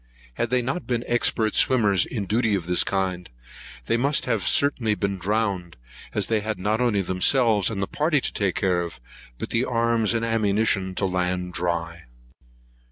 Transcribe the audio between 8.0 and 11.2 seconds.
to take care of, but the arms and ammunition to